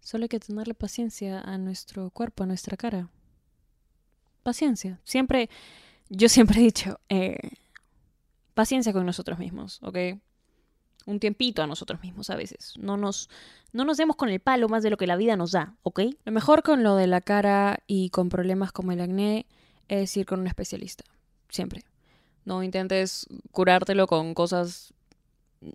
Solo 0.00 0.24
hay 0.24 0.28
que 0.28 0.40
tenerle 0.40 0.72
paciencia 0.72 1.40
a 1.40 1.58
nuestro 1.58 2.10
cuerpo, 2.10 2.42
a 2.42 2.46
nuestra 2.46 2.76
cara. 2.78 3.10
Paciencia. 4.42 4.98
Siempre, 5.04 5.50
yo 6.08 6.30
siempre 6.30 6.60
he 6.60 6.64
dicho, 6.64 6.98
eh, 7.10 7.38
paciencia 8.54 8.94
con 8.94 9.04
nosotros 9.04 9.38
mismos, 9.38 9.78
¿ok? 9.82 9.98
Un 11.04 11.20
tiempito 11.20 11.62
a 11.62 11.66
nosotros 11.66 12.00
mismos 12.02 12.30
a 12.30 12.36
veces. 12.36 12.72
No 12.78 12.96
nos, 12.96 13.28
no 13.72 13.84
nos 13.84 13.98
demos 13.98 14.16
con 14.16 14.30
el 14.30 14.40
palo 14.40 14.70
más 14.70 14.82
de 14.82 14.88
lo 14.88 14.96
que 14.96 15.06
la 15.06 15.16
vida 15.16 15.36
nos 15.36 15.52
da, 15.52 15.76
¿ok? 15.82 16.00
Lo 16.24 16.32
mejor 16.32 16.62
con 16.62 16.82
lo 16.82 16.96
de 16.96 17.08
la 17.08 17.20
cara 17.20 17.80
y 17.86 18.08
con 18.08 18.30
problemas 18.30 18.72
como 18.72 18.92
el 18.92 19.02
acné 19.02 19.44
es 19.88 20.16
ir 20.16 20.24
con 20.24 20.40
un 20.40 20.46
especialista. 20.46 21.04
Siempre. 21.50 21.84
No 22.46 22.62
intentes 22.62 23.26
curártelo 23.52 24.06
con 24.06 24.32
cosas 24.32 24.94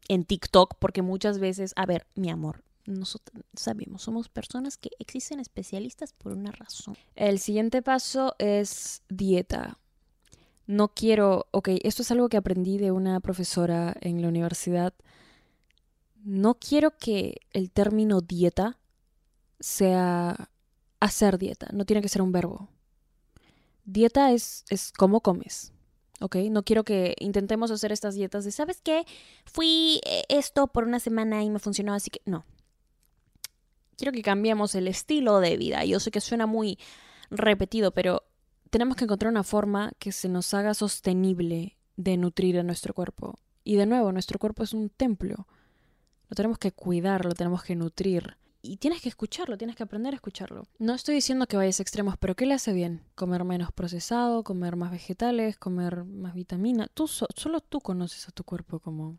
en 0.07 0.25
TikTok, 0.25 0.75
porque 0.79 1.01
muchas 1.01 1.39
veces, 1.39 1.73
a 1.75 1.85
ver, 1.85 2.07
mi 2.15 2.29
amor, 2.29 2.63
nosotros 2.85 3.43
sabemos, 3.55 4.03
somos 4.03 4.29
personas 4.29 4.77
que 4.77 4.89
existen 4.99 5.39
especialistas 5.39 6.13
por 6.13 6.33
una 6.33 6.51
razón. 6.51 6.95
El 7.15 7.39
siguiente 7.39 7.81
paso 7.81 8.35
es 8.37 9.01
dieta. 9.09 9.79
No 10.67 10.89
quiero, 10.89 11.47
ok, 11.51 11.69
esto 11.83 12.01
es 12.01 12.11
algo 12.11 12.29
que 12.29 12.37
aprendí 12.37 12.77
de 12.77 12.91
una 12.91 13.19
profesora 13.19 13.95
en 14.01 14.21
la 14.21 14.27
universidad. 14.27 14.93
No 16.23 16.55
quiero 16.55 16.97
que 16.97 17.37
el 17.51 17.71
término 17.71 18.21
dieta 18.21 18.79
sea 19.59 20.49
hacer 20.99 21.37
dieta, 21.37 21.67
no 21.71 21.85
tiene 21.85 22.01
que 22.01 22.09
ser 22.09 22.21
un 22.21 22.31
verbo. 22.31 22.69
Dieta 23.85 24.31
es, 24.31 24.65
es 24.69 24.91
cómo 24.91 25.21
comes. 25.21 25.71
¿Ok? 26.21 26.35
No 26.49 26.63
quiero 26.63 26.83
que 26.83 27.15
intentemos 27.19 27.71
hacer 27.71 27.91
estas 27.91 28.15
dietas 28.15 28.45
de, 28.45 28.51
¿sabes 28.51 28.81
qué? 28.81 29.05
Fui 29.45 30.01
eh, 30.05 30.23
esto 30.29 30.67
por 30.67 30.85
una 30.85 30.99
semana 30.99 31.43
y 31.43 31.49
me 31.49 31.59
funcionó, 31.59 31.93
así 31.93 32.09
que 32.09 32.21
no. 32.25 32.45
Quiero 33.97 34.11
que 34.11 34.21
cambiemos 34.21 34.75
el 34.75 34.87
estilo 34.87 35.39
de 35.39 35.57
vida. 35.57 35.85
Yo 35.85 35.99
sé 35.99 36.11
que 36.11 36.21
suena 36.21 36.45
muy 36.45 36.77
repetido, 37.29 37.91
pero 37.91 38.23
tenemos 38.69 38.97
que 38.97 39.05
encontrar 39.05 39.31
una 39.31 39.43
forma 39.43 39.91
que 39.99 40.11
se 40.11 40.27
nos 40.27 40.53
haga 40.53 40.73
sostenible 40.73 41.77
de 41.95 42.17
nutrir 42.17 42.59
a 42.59 42.63
nuestro 42.63 42.93
cuerpo. 42.93 43.39
Y 43.63 43.77
de 43.77 43.85
nuevo, 43.85 44.11
nuestro 44.11 44.37
cuerpo 44.37 44.63
es 44.63 44.73
un 44.73 44.89
templo. 44.89 45.47
Lo 46.29 46.35
tenemos 46.35 46.57
que 46.57 46.71
cuidar, 46.71 47.25
lo 47.25 47.33
tenemos 47.33 47.63
que 47.63 47.75
nutrir 47.75 48.37
y 48.65 48.77
tienes 48.77 49.01
que 49.01 49.09
escucharlo, 49.09 49.57
tienes 49.57 49.75
que 49.75 49.83
aprender 49.83 50.13
a 50.13 50.15
escucharlo. 50.15 50.67
No 50.79 50.93
estoy 50.93 51.15
diciendo 51.15 51.47
que 51.47 51.57
vayas 51.57 51.79
extremos, 51.79 52.15
pero 52.17 52.35
¿qué 52.35 52.45
le 52.45 52.53
hace 52.53 52.73
bien? 52.73 53.03
Comer 53.15 53.43
menos 53.43 53.71
procesado, 53.71 54.43
comer 54.43 54.75
más 54.75 54.91
vegetales, 54.91 55.57
comer 55.57 56.03
más 56.03 56.33
vitamina. 56.33 56.87
Tú 56.93 57.07
solo 57.07 57.61
tú 57.61 57.79
conoces 57.79 58.27
a 58.27 58.31
tu 58.31 58.43
cuerpo 58.43 58.79
como 58.79 59.17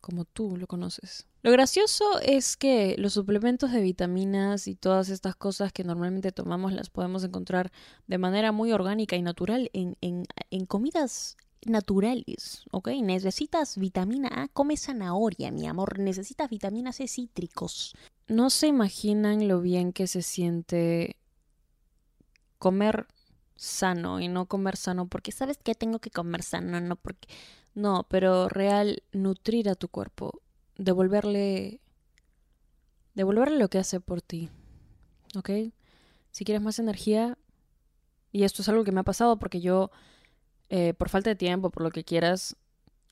como 0.00 0.24
tú 0.24 0.56
lo 0.56 0.66
conoces. 0.66 1.26
Lo 1.42 1.50
gracioso 1.50 2.20
es 2.20 2.56
que 2.56 2.94
los 2.98 3.12
suplementos 3.12 3.72
de 3.72 3.80
vitaminas 3.80 4.68
y 4.68 4.74
todas 4.74 5.08
estas 5.08 5.36
cosas 5.36 5.72
que 5.72 5.84
normalmente 5.84 6.32
tomamos 6.32 6.72
las 6.72 6.88
podemos 6.88 7.24
encontrar 7.24 7.72
de 8.06 8.16
manera 8.16 8.52
muy 8.52 8.72
orgánica 8.72 9.16
y 9.16 9.22
natural 9.22 9.70
en, 9.72 9.96
en, 10.00 10.24
en 10.50 10.66
comidas 10.66 11.36
naturales, 11.66 12.64
¿ok? 12.70 12.88
Necesitas 13.02 13.76
vitamina 13.76 14.28
A, 14.32 14.48
come 14.48 14.76
zanahoria, 14.76 15.50
mi 15.50 15.66
amor. 15.66 15.98
Necesitas 15.98 16.50
vitaminas 16.50 16.96
C 16.96 17.08
cítricos. 17.08 17.94
No 18.26 18.50
se 18.50 18.66
imaginan 18.66 19.48
lo 19.48 19.60
bien 19.60 19.92
que 19.92 20.06
se 20.06 20.22
siente 20.22 21.16
comer 22.58 23.06
sano 23.56 24.20
y 24.20 24.28
no 24.28 24.46
comer 24.46 24.76
sano 24.76 25.08
porque 25.08 25.32
sabes 25.32 25.58
que 25.58 25.74
tengo 25.74 25.98
que 25.98 26.10
comer 26.10 26.42
sano, 26.42 26.80
no 26.80 26.96
porque 26.96 27.28
no, 27.74 28.06
pero 28.08 28.48
real 28.48 29.02
nutrir 29.12 29.68
a 29.68 29.74
tu 29.74 29.88
cuerpo, 29.88 30.42
devolverle 30.76 31.80
devolverle 33.14 33.58
lo 33.58 33.68
que 33.68 33.78
hace 33.78 34.00
por 34.00 34.22
ti. 34.22 34.48
¿Ok? 35.36 35.50
Si 36.30 36.44
quieres 36.44 36.62
más 36.62 36.78
energía, 36.78 37.36
y 38.30 38.44
esto 38.44 38.62
es 38.62 38.68
algo 38.68 38.84
que 38.84 38.92
me 38.92 39.00
ha 39.00 39.04
pasado 39.04 39.38
porque 39.38 39.60
yo 39.60 39.90
eh, 40.70 40.94
por 40.94 41.08
falta 41.08 41.30
de 41.30 41.36
tiempo, 41.36 41.70
por 41.70 41.82
lo 41.82 41.90
que 41.90 42.04
quieras, 42.04 42.56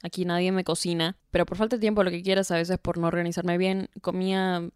aquí 0.02 0.24
nadie 0.24 0.52
me 0.52 0.64
cocina, 0.64 1.16
pero 1.30 1.46
por 1.46 1.56
falta 1.56 1.76
de 1.76 1.80
tiempo, 1.80 2.04
lo 2.04 2.10
que 2.10 2.22
quieras, 2.22 2.50
a 2.50 2.56
veces 2.56 2.78
por 2.78 2.98
no 2.98 3.06
organizarme 3.06 3.56
bien, 3.58 3.88
comía, 4.02 4.68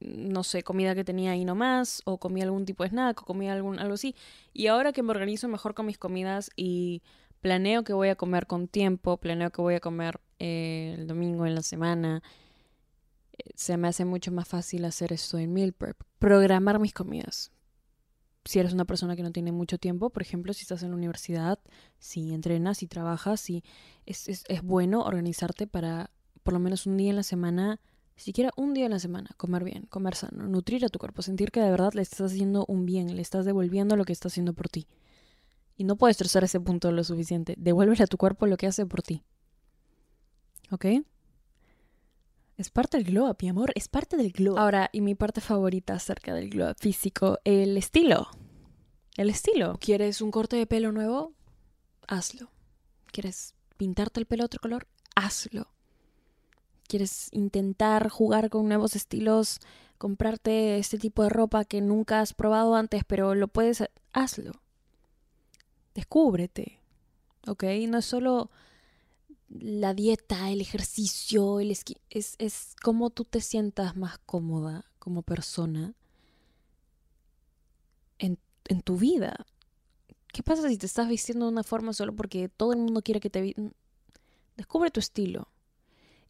no 0.00 0.44
sé, 0.44 0.62
comida 0.62 0.94
que 0.94 1.04
tenía 1.04 1.32
ahí 1.32 1.44
nomás, 1.44 2.02
o 2.04 2.18
comía 2.18 2.44
algún 2.44 2.64
tipo 2.64 2.84
de 2.84 2.90
snack, 2.90 3.22
o 3.22 3.24
comía 3.24 3.52
algún, 3.52 3.78
algo 3.78 3.94
así. 3.94 4.14
Y 4.52 4.68
ahora 4.68 4.92
que 4.92 5.02
me 5.02 5.10
organizo 5.10 5.48
mejor 5.48 5.74
con 5.74 5.86
mis 5.86 5.98
comidas 5.98 6.50
y 6.56 7.02
planeo 7.40 7.82
que 7.84 7.92
voy 7.92 8.08
a 8.08 8.16
comer 8.16 8.46
con 8.46 8.68
tiempo, 8.68 9.16
planeo 9.16 9.50
que 9.50 9.62
voy 9.62 9.74
a 9.74 9.80
comer 9.80 10.20
eh, 10.38 10.94
el 10.98 11.06
domingo 11.06 11.46
en 11.46 11.54
la 11.56 11.62
semana, 11.62 12.22
eh, 13.32 13.50
se 13.56 13.76
me 13.76 13.88
hace 13.88 14.04
mucho 14.04 14.30
más 14.30 14.46
fácil 14.46 14.84
hacer 14.84 15.12
esto 15.12 15.38
en 15.38 15.52
meal 15.52 15.72
prep. 15.72 16.00
Programar 16.18 16.78
mis 16.78 16.92
comidas 16.92 17.50
si 18.44 18.58
eres 18.58 18.72
una 18.72 18.84
persona 18.84 19.16
que 19.16 19.22
no 19.22 19.32
tiene 19.32 19.52
mucho 19.52 19.78
tiempo, 19.78 20.10
por 20.10 20.22
ejemplo, 20.22 20.52
si 20.52 20.62
estás 20.62 20.82
en 20.82 20.90
la 20.90 20.96
universidad, 20.96 21.58
si 21.98 22.32
entrenas, 22.32 22.78
si 22.78 22.86
trabajas, 22.86 23.40
si 23.40 23.62
es, 24.06 24.28
es, 24.28 24.62
bueno 24.62 25.02
organizarte 25.02 25.66
para 25.66 26.10
por 26.42 26.54
lo 26.54 26.60
menos 26.60 26.86
un 26.86 26.96
día 26.96 27.10
en 27.10 27.16
la 27.16 27.22
semana, 27.22 27.80
siquiera 28.16 28.50
un 28.56 28.74
día 28.74 28.86
en 28.86 28.90
la 28.90 28.98
semana, 28.98 29.30
comer 29.36 29.62
bien, 29.64 29.86
comer 29.86 30.16
sano, 30.16 30.48
nutrir 30.48 30.84
a 30.84 30.88
tu 30.88 30.98
cuerpo, 30.98 31.22
sentir 31.22 31.50
que 31.52 31.60
de 31.60 31.70
verdad 31.70 31.92
le 31.94 32.02
estás 32.02 32.32
haciendo 32.32 32.64
un 32.66 32.84
bien, 32.84 33.14
le 33.14 33.22
estás 33.22 33.44
devolviendo 33.44 33.96
lo 33.96 34.04
que 34.04 34.12
está 34.12 34.28
haciendo 34.28 34.54
por 34.54 34.68
ti. 34.68 34.86
Y 35.76 35.84
no 35.84 35.96
puedes 35.96 36.16
trozar 36.16 36.44
ese 36.44 36.60
punto 36.60 36.92
lo 36.92 37.02
suficiente. 37.02 37.54
Devuélvele 37.58 38.04
a 38.04 38.06
tu 38.06 38.18
cuerpo 38.18 38.46
lo 38.46 38.56
que 38.56 38.66
hace 38.66 38.84
por 38.86 39.02
ti. 39.02 39.22
¿Ok? 40.70 40.86
Es 42.62 42.70
parte 42.70 42.96
del 42.96 43.06
glow 43.06 43.28
up, 43.28 43.38
mi 43.42 43.48
amor, 43.48 43.72
es 43.74 43.88
parte 43.88 44.16
del 44.16 44.30
glow 44.30 44.52
up. 44.52 44.60
Ahora, 44.60 44.88
y 44.92 45.00
mi 45.00 45.16
parte 45.16 45.40
favorita 45.40 45.94
acerca 45.94 46.32
del 46.32 46.48
glow 46.48 46.70
up 46.70 46.76
físico, 46.78 47.40
el 47.42 47.76
estilo. 47.76 48.28
El 49.16 49.30
estilo. 49.30 49.76
¿Quieres 49.80 50.20
un 50.20 50.30
corte 50.30 50.54
de 50.54 50.66
pelo 50.66 50.92
nuevo? 50.92 51.32
Hazlo. 52.06 52.52
¿Quieres 53.10 53.56
pintarte 53.78 54.20
el 54.20 54.26
pelo 54.26 54.44
otro 54.44 54.60
color? 54.60 54.86
Hazlo. 55.16 55.72
¿Quieres 56.86 57.30
intentar 57.32 58.08
jugar 58.08 58.48
con 58.48 58.68
nuevos 58.68 58.94
estilos? 58.94 59.58
Comprarte 59.98 60.78
este 60.78 60.98
tipo 60.98 61.24
de 61.24 61.30
ropa 61.30 61.64
que 61.64 61.80
nunca 61.80 62.20
has 62.20 62.32
probado 62.32 62.76
antes, 62.76 63.02
pero 63.04 63.34
lo 63.34 63.48
puedes... 63.48 63.82
Hazlo. 64.12 64.52
Descúbrete. 65.96 66.78
¿Ok? 67.48 67.64
No 67.88 67.98
es 67.98 68.04
solo 68.04 68.52
la 69.60 69.94
dieta, 69.94 70.50
el 70.50 70.60
ejercicio, 70.60 71.60
el 71.60 71.70
esqui 71.70 71.96
es, 72.10 72.36
es 72.38 72.74
cómo 72.82 73.10
tú 73.10 73.24
te 73.24 73.40
sientas 73.40 73.96
más 73.96 74.18
cómoda 74.18 74.84
como 74.98 75.22
persona 75.22 75.94
en, 78.18 78.38
en 78.66 78.82
tu 78.82 78.96
vida. 78.96 79.46
¿Qué 80.32 80.42
pasa 80.42 80.68
si 80.68 80.78
te 80.78 80.86
estás 80.86 81.08
vistiendo 81.08 81.46
de 81.46 81.52
una 81.52 81.62
forma 81.62 81.92
solo 81.92 82.14
porque 82.14 82.48
todo 82.48 82.72
el 82.72 82.78
mundo 82.78 83.02
quiere 83.02 83.20
que 83.20 83.30
te... 83.30 83.54
Descubre 84.56 84.90
tu 84.90 85.00
estilo. 85.00 85.48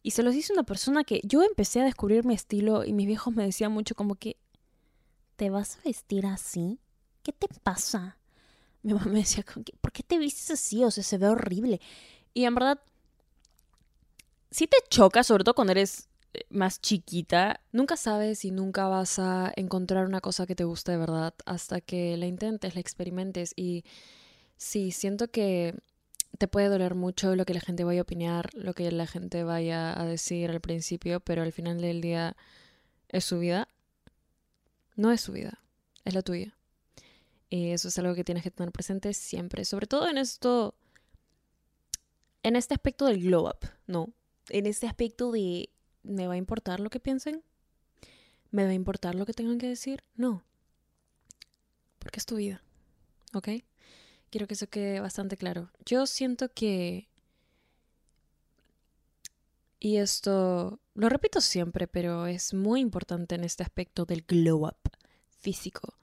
Y 0.01 0.11
se 0.11 0.23
los 0.23 0.33
dice 0.33 0.53
una 0.53 0.63
persona 0.63 1.03
que 1.03 1.21
yo 1.23 1.43
empecé 1.43 1.81
a 1.81 1.85
descubrir 1.85 2.25
mi 2.25 2.33
estilo 2.33 2.83
y 2.83 2.93
mis 2.93 3.07
viejos 3.07 3.33
me 3.33 3.45
decían 3.45 3.71
mucho 3.71 3.95
como 3.95 4.15
que, 4.15 4.37
¿te 5.37 5.49
vas 5.49 5.77
a 5.77 5.83
vestir 5.85 6.25
así? 6.25 6.79
¿Qué 7.21 7.31
te 7.31 7.47
pasa? 7.47 8.17
Mi 8.81 8.93
mamá 8.93 9.05
me 9.05 9.19
decía, 9.19 9.45
¿por 9.79 9.91
qué 9.93 10.03
te 10.03 10.17
vistes 10.17 10.51
así? 10.51 10.83
O 10.83 10.91
sea, 10.91 11.03
se 11.03 11.17
ve 11.17 11.27
horrible. 11.27 11.79
Y 12.33 12.43
en 12.43 12.55
verdad, 12.55 12.81
si 14.53 14.67
te 14.67 14.77
choca, 14.89 15.23
sobre 15.23 15.43
todo 15.43 15.55
cuando 15.55 15.71
eres 15.71 16.07
eh, 16.33 16.45
más 16.49 16.79
chiquita, 16.79 17.59
nunca 17.71 17.97
sabes 17.97 18.45
y 18.45 18.51
nunca 18.51 18.87
vas 18.87 19.17
a 19.17 19.51
encontrar 19.55 20.05
una 20.05 20.21
cosa 20.21 20.45
que 20.45 20.55
te 20.55 20.63
guste 20.63 20.91
de 20.91 20.99
verdad 20.99 21.33
hasta 21.45 21.81
que 21.81 22.15
la 22.17 22.27
intentes, 22.27 22.75
la 22.75 22.81
experimentes 22.81 23.53
y 23.55 23.83
sí, 24.55 24.91
siento 24.91 25.29
que 25.29 25.75
te 26.37 26.47
puede 26.47 26.69
doler 26.69 26.93
mucho 26.93 27.35
lo 27.35 27.45
que 27.45 27.55
la 27.55 27.61
gente 27.61 27.83
vaya 27.83 28.01
a 28.01 28.03
opinar, 28.03 28.49
lo 28.53 28.73
que 28.75 28.91
la 28.91 29.07
gente 29.07 29.43
vaya 29.43 29.99
a 29.99 30.05
decir 30.05 30.51
al 30.51 30.61
principio, 30.61 31.19
pero 31.19 31.41
al 31.41 31.51
final 31.51 31.81
del 31.81 32.01
día 32.01 32.35
es 33.09 33.25
su 33.25 33.39
vida. 33.39 33.67
No 34.95 35.11
es 35.11 35.21
su 35.21 35.31
vida, 35.31 35.59
es 36.05 36.13
la 36.13 36.21
tuya. 36.21 36.55
Y 37.49 37.71
eso 37.71 37.87
es 37.87 37.97
algo 37.97 38.13
que 38.13 38.23
tienes 38.23 38.43
que 38.43 38.51
tener 38.51 38.71
presente 38.71 39.13
siempre, 39.13 39.65
sobre 39.65 39.87
todo 39.87 40.07
en 40.07 40.17
esto, 40.19 40.75
en 42.43 42.55
este 42.55 42.75
aspecto 42.75 43.05
del 43.05 43.21
glow 43.23 43.47
up, 43.47 43.67
¿no? 43.87 44.13
En 44.49 44.65
este 44.65 44.87
aspecto 44.87 45.31
de 45.31 45.69
¿me 46.03 46.27
va 46.27 46.33
a 46.33 46.37
importar 46.37 46.79
lo 46.79 46.89
que 46.89 46.99
piensen? 46.99 47.43
¿Me 48.51 48.65
va 48.65 48.69
a 48.69 48.73
importar 48.73 49.15
lo 49.15 49.25
que 49.25 49.33
tengan 49.33 49.57
que 49.57 49.67
decir? 49.67 50.03
No. 50.15 50.43
Porque 51.99 52.19
es 52.19 52.25
tu 52.25 52.35
vida. 52.35 52.61
¿Ok? 53.33 53.49
Quiero 54.29 54.47
que 54.47 54.53
eso 54.53 54.67
quede 54.67 54.99
bastante 54.99 55.37
claro. 55.37 55.71
Yo 55.85 56.05
siento 56.05 56.49
que... 56.53 57.09
Y 59.79 59.97
esto 59.97 60.79
lo 60.93 61.09
repito 61.09 61.41
siempre, 61.41 61.87
pero 61.87 62.25
es 62.27 62.53
muy 62.53 62.79
importante 62.79 63.35
en 63.35 63.43
este 63.43 63.63
aspecto 63.63 64.05
del 64.05 64.21
glow 64.21 64.65
up 64.67 64.77
físico. 65.39 65.97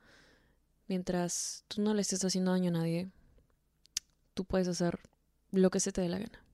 Mientras 0.86 1.64
tú 1.68 1.80
no 1.80 1.94
le 1.94 2.02
estés 2.02 2.24
haciendo 2.24 2.50
daño 2.50 2.68
a 2.68 2.78
nadie, 2.78 3.10
tú 4.34 4.44
puedes 4.44 4.68
hacer 4.68 4.98
lo 5.50 5.70
que 5.70 5.80
se 5.80 5.92
te 5.92 6.00
dé 6.00 6.08
la 6.08 6.18
gana. 6.18 6.44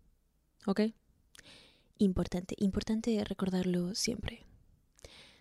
¿Ok? 0.66 0.82
Importante, 1.98 2.54
importante 2.58 3.22
recordarlo 3.24 3.94
siempre. 3.94 4.44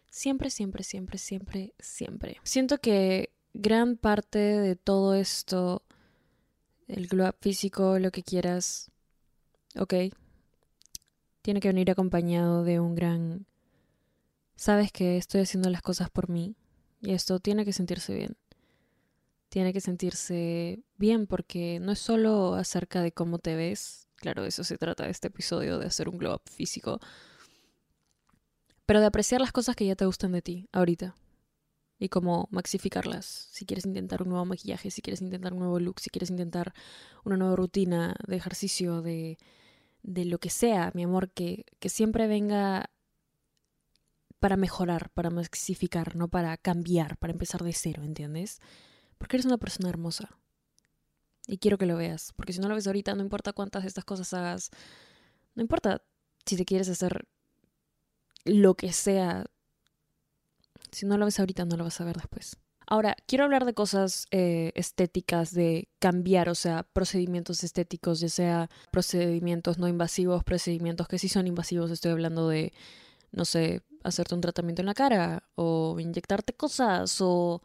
Siempre, 0.09 0.49
siempre, 0.49 0.83
siempre, 0.83 1.17
siempre, 1.17 1.73
siempre. 1.79 2.37
Siento 2.43 2.77
que 2.77 3.31
gran 3.53 3.97
parte 3.97 4.39
de 4.39 4.75
todo 4.75 5.13
esto, 5.15 5.83
el 6.87 7.07
glow 7.07 7.33
físico, 7.41 7.99
lo 7.99 8.11
que 8.11 8.23
quieras, 8.23 8.91
ok, 9.77 9.93
tiene 11.41 11.59
que 11.59 11.67
venir 11.67 11.91
acompañado 11.91 12.63
de 12.63 12.79
un 12.79 12.95
gran... 12.95 13.45
Sabes 14.55 14.91
que 14.91 15.17
estoy 15.17 15.41
haciendo 15.41 15.69
las 15.69 15.81
cosas 15.81 16.09
por 16.09 16.29
mí 16.29 16.55
y 17.01 17.11
esto 17.11 17.39
tiene 17.39 17.65
que 17.65 17.73
sentirse 17.73 18.15
bien. 18.15 18.37
Tiene 19.49 19.73
que 19.73 19.81
sentirse 19.81 20.79
bien 20.97 21.27
porque 21.27 21.79
no 21.79 21.91
es 21.91 21.99
solo 21.99 22.55
acerca 22.55 23.01
de 23.01 23.11
cómo 23.11 23.37
te 23.39 23.55
ves, 23.55 24.04
Claro, 24.17 24.43
de 24.43 24.49
eso 24.49 24.63
se 24.63 24.77
trata 24.77 25.05
de 25.05 25.11
este 25.11 25.27
episodio, 25.27 25.77
de 25.77 25.87
hacer 25.87 26.09
un 26.09 26.17
glow 26.17 26.35
up 26.35 26.41
físico. 26.49 26.99
Pero 28.85 28.99
de 28.99 29.07
apreciar 29.07 29.41
las 29.41 29.51
cosas 29.51 29.75
que 29.75 29.85
ya 29.85 29.95
te 29.95 30.05
gustan 30.05 30.31
de 30.31 30.41
ti, 30.41 30.67
ahorita. 30.71 31.15
Y 31.97 32.09
como 32.09 32.47
maxificarlas. 32.51 33.25
Si 33.51 33.65
quieres 33.65 33.85
intentar 33.85 34.21
un 34.21 34.29
nuevo 34.29 34.45
maquillaje, 34.45 34.91
si 34.91 35.01
quieres 35.01 35.21
intentar 35.21 35.53
un 35.53 35.59
nuevo 35.59 35.79
look, 35.79 35.99
si 35.99 36.09
quieres 36.09 36.29
intentar 36.29 36.73
una 37.23 37.37
nueva 37.37 37.55
rutina 37.55 38.15
de 38.27 38.35
ejercicio, 38.35 39.01
de, 39.01 39.37
de 40.03 40.25
lo 40.25 40.37
que 40.39 40.49
sea, 40.49 40.91
mi 40.93 41.03
amor, 41.03 41.31
que, 41.31 41.65
que 41.79 41.89
siempre 41.89 42.27
venga 42.27 42.89
para 44.39 44.57
mejorar, 44.57 45.09
para 45.11 45.29
maxificar, 45.29 46.15
no 46.15 46.27
para 46.27 46.57
cambiar, 46.57 47.17
para 47.17 47.33
empezar 47.33 47.63
de 47.63 47.73
cero, 47.73 48.03
¿entiendes? 48.03 48.59
Porque 49.17 49.37
eres 49.37 49.45
una 49.45 49.57
persona 49.57 49.89
hermosa. 49.89 50.37
Y 51.47 51.57
quiero 51.57 51.77
que 51.77 51.85
lo 51.85 51.97
veas, 51.97 52.33
porque 52.35 52.53
si 52.53 52.59
no 52.59 52.67
lo 52.67 52.75
ves 52.75 52.87
ahorita, 52.87 53.13
no 53.13 53.21
importa 53.21 53.53
cuántas 53.53 53.83
de 53.83 53.89
estas 53.89 54.05
cosas 54.05 54.33
hagas, 54.33 54.71
no 55.53 55.61
importa 55.61 56.01
si 56.45 56.57
te 56.57 56.65
quieres 56.65 56.89
hacer 56.89 57.27
lo 58.45 58.75
que 58.75 58.93
sea, 58.93 59.45
si 60.91 61.05
no 61.05 61.17
lo 61.17 61.25
ves 61.25 61.39
ahorita, 61.39 61.65
no 61.65 61.77
lo 61.77 61.83
vas 61.83 62.01
a 62.01 62.05
ver 62.05 62.15
después. 62.17 62.57
Ahora, 62.87 63.15
quiero 63.25 63.45
hablar 63.45 63.65
de 63.65 63.73
cosas 63.73 64.27
eh, 64.29 64.71
estéticas, 64.75 65.53
de 65.53 65.89
cambiar, 65.99 66.49
o 66.49 66.55
sea, 66.55 66.83
procedimientos 66.83 67.63
estéticos, 67.63 68.19
ya 68.19 68.29
sea 68.29 68.69
procedimientos 68.91 69.79
no 69.79 69.87
invasivos, 69.87 70.43
procedimientos 70.43 71.07
que 71.07 71.17
sí 71.17 71.27
son 71.27 71.47
invasivos, 71.47 71.89
estoy 71.89 72.11
hablando 72.11 72.47
de, 72.47 72.73
no 73.31 73.45
sé, 73.45 73.81
hacerte 74.03 74.35
un 74.35 74.41
tratamiento 74.41 74.83
en 74.83 74.85
la 74.85 74.93
cara, 74.93 75.43
o 75.55 75.99
inyectarte 75.99 76.53
cosas, 76.53 77.19
o 77.21 77.63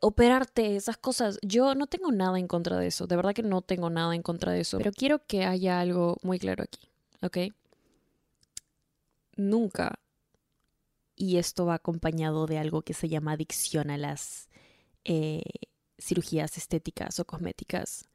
operarte, 0.00 0.76
esas 0.76 0.96
cosas. 0.96 1.38
Yo 1.42 1.74
no 1.74 1.86
tengo 1.86 2.12
nada 2.12 2.38
en 2.38 2.48
contra 2.48 2.76
de 2.78 2.86
eso, 2.88 3.06
de 3.06 3.16
verdad 3.16 3.34
que 3.34 3.42
no 3.42 3.62
tengo 3.62 3.90
nada 3.90 4.14
en 4.14 4.22
contra 4.22 4.52
de 4.52 4.60
eso, 4.60 4.78
pero 4.78 4.92
quiero 4.92 5.24
que 5.26 5.44
haya 5.44 5.80
algo 5.80 6.16
muy 6.22 6.38
claro 6.38 6.64
aquí, 6.64 6.88
¿ok? 7.22 7.38
nunca, 9.36 10.00
y 11.14 11.36
esto 11.36 11.66
va 11.66 11.74
acompañado 11.74 12.46
de 12.46 12.58
algo 12.58 12.82
que 12.82 12.94
se 12.94 13.08
llama 13.08 13.32
adicción 13.32 13.90
a 13.90 13.98
las 13.98 14.48
eh, 15.04 15.42
cirugías 15.98 16.58
estéticas 16.58 17.20
o 17.20 17.24
cosméticas, 17.24 18.08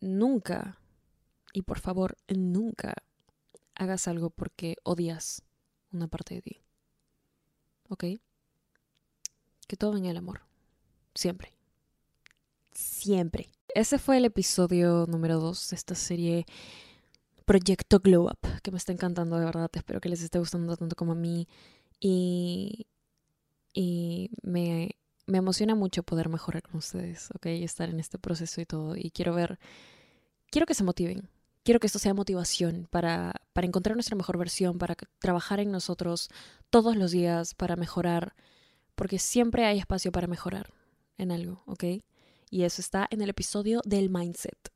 nunca, 0.00 0.78
y 1.52 1.62
por 1.62 1.78
favor, 1.78 2.16
nunca 2.28 2.94
hagas 3.74 4.08
algo 4.08 4.30
porque 4.30 4.76
odias 4.82 5.42
una 5.92 6.08
parte 6.08 6.34
de 6.34 6.42
ti. 6.42 6.60
¿Ok? 7.88 8.04
Que 9.68 9.76
todo 9.76 9.92
venga 9.92 10.10
el 10.10 10.16
amor. 10.16 10.42
Siempre. 11.14 11.52
Siempre. 12.72 13.48
Ese 13.74 13.98
fue 13.98 14.16
el 14.16 14.24
episodio 14.24 15.06
número 15.08 15.38
2 15.38 15.70
de 15.70 15.76
esta 15.76 15.94
serie 15.94 16.46
Proyecto 17.44 18.00
Glow 18.00 18.24
Up, 18.26 18.60
que 18.62 18.70
me 18.72 18.78
está 18.78 18.92
encantando 18.92 19.38
de 19.38 19.44
verdad. 19.44 19.70
Espero 19.72 20.00
que 20.00 20.08
les 20.08 20.22
esté 20.22 20.38
gustando 20.38 20.76
tanto 20.76 20.96
como 20.96 21.12
a 21.12 21.14
mí. 21.14 21.46
Y, 22.00 22.86
y 23.72 24.30
me, 24.42 24.96
me 25.26 25.38
emociona 25.38 25.74
mucho 25.76 26.02
poder 26.02 26.28
mejorar 26.28 26.62
con 26.62 26.76
ustedes, 26.76 27.30
¿ok? 27.34 27.46
Y 27.46 27.64
estar 27.64 27.88
en 27.88 28.00
este 28.00 28.18
proceso 28.18 28.60
y 28.60 28.66
todo. 28.66 28.96
Y 28.96 29.10
quiero 29.10 29.34
ver, 29.34 29.58
quiero 30.50 30.66
que 30.66 30.74
se 30.74 30.84
motiven. 30.84 31.28
Quiero 31.62 31.80
que 31.80 31.86
esto 31.86 31.98
sea 31.98 32.12
motivación 32.12 32.88
para, 32.90 33.34
para 33.52 33.66
encontrar 33.66 33.96
nuestra 33.96 34.16
mejor 34.16 34.36
versión, 34.36 34.78
para 34.78 34.96
trabajar 35.18 35.60
en 35.60 35.70
nosotros 35.70 36.28
todos 36.70 36.96
los 36.96 37.12
días, 37.12 37.54
para 37.54 37.76
mejorar, 37.76 38.34
porque 38.96 39.18
siempre 39.18 39.64
hay 39.64 39.78
espacio 39.78 40.12
para 40.12 40.26
mejorar 40.26 40.74
en 41.18 41.32
algo, 41.32 41.62
¿ok? 41.66 41.84
Y 42.50 42.62
eso 42.62 42.80
está 42.80 43.06
en 43.10 43.20
el 43.20 43.30
episodio 43.30 43.80
del 43.84 44.10
mindset. 44.10 44.70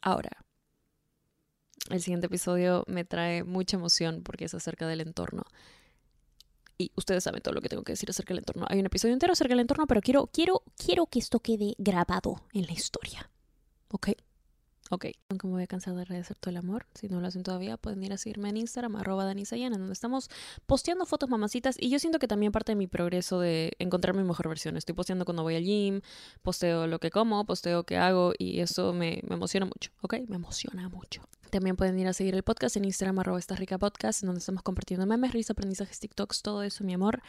Ahora, 0.00 0.30
el 1.90 2.00
siguiente 2.00 2.26
episodio 2.26 2.84
me 2.86 3.04
trae 3.04 3.44
mucha 3.44 3.76
emoción 3.76 4.22
porque 4.22 4.44
es 4.44 4.54
acerca 4.54 4.86
del 4.86 5.00
entorno. 5.00 5.44
Y 6.78 6.92
ustedes 6.96 7.24
saben 7.24 7.42
todo 7.42 7.52
lo 7.52 7.60
que 7.60 7.68
tengo 7.68 7.82
que 7.82 7.92
decir 7.92 8.08
acerca 8.08 8.32
del 8.32 8.38
entorno. 8.38 8.64
Hay 8.68 8.78
un 8.78 8.86
episodio 8.86 9.12
entero 9.12 9.34
acerca 9.34 9.52
del 9.52 9.60
entorno, 9.60 9.86
pero 9.86 10.00
quiero, 10.00 10.28
quiero, 10.32 10.62
quiero 10.76 11.06
que 11.06 11.18
esto 11.18 11.40
quede 11.40 11.74
grabado 11.76 12.42
en 12.52 12.64
la 12.64 12.72
historia. 12.72 13.30
¿Ok? 13.90 14.10
Ok. 14.92 15.06
Nunca 15.28 15.46
me 15.46 15.54
voy 15.54 15.62
a 15.62 15.66
cansar 15.68 15.94
de 15.94 16.02
agradecer 16.02 16.36
todo 16.36 16.50
el 16.50 16.56
amor. 16.56 16.84
Si 16.94 17.08
no 17.08 17.20
lo 17.20 17.28
hacen 17.28 17.44
todavía, 17.44 17.76
pueden 17.76 18.02
ir 18.02 18.12
a 18.12 18.16
seguirme 18.16 18.48
en 18.48 18.56
Instagram, 18.56 18.96
arroba 18.96 19.24
danisayana, 19.24 19.78
donde 19.78 19.92
estamos 19.92 20.28
posteando 20.66 21.06
fotos 21.06 21.30
mamacitas. 21.30 21.76
Y 21.78 21.90
yo 21.90 22.00
siento 22.00 22.18
que 22.18 22.26
también 22.26 22.50
parte 22.50 22.72
de 22.72 22.76
mi 22.76 22.88
progreso 22.88 23.38
de 23.38 23.72
encontrar 23.78 24.16
mi 24.16 24.24
mejor 24.24 24.48
versión. 24.48 24.76
Estoy 24.76 24.96
posteando 24.96 25.24
cuando 25.24 25.44
voy 25.44 25.54
al 25.54 25.62
gym, 25.62 26.00
posteo 26.42 26.88
lo 26.88 26.98
que 26.98 27.10
como, 27.12 27.46
posteo 27.46 27.84
qué 27.84 27.98
hago, 27.98 28.32
y 28.36 28.58
eso 28.58 28.92
me, 28.92 29.22
me 29.28 29.36
emociona 29.36 29.64
mucho. 29.64 29.92
¿Ok? 30.00 30.14
Me 30.26 30.36
emociona 30.36 30.88
mucho. 30.88 31.22
También 31.50 31.76
pueden 31.76 31.96
ir 31.96 32.08
a 32.08 32.12
seguir 32.12 32.34
el 32.34 32.42
podcast 32.42 32.76
en 32.76 32.84
Instagram, 32.84 33.20
arroba 33.20 33.38
esta 33.38 33.54
rica 33.54 33.78
podcast, 33.78 34.24
en 34.24 34.26
donde 34.26 34.40
estamos 34.40 34.64
compartiendo 34.64 35.06
memes, 35.06 35.32
risas, 35.32 35.50
aprendizajes, 35.50 36.00
TikToks, 36.00 36.42
todo 36.42 36.64
eso, 36.64 36.82
mi 36.82 36.94
amor. 36.94 37.22